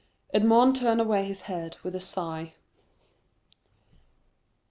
[0.33, 2.55] Edmond turned away his head with a sigh.